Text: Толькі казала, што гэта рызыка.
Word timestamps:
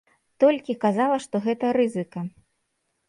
Толькі 0.43 0.77
казала, 0.87 1.19
што 1.25 1.35
гэта 1.45 1.65
рызыка. 1.81 2.19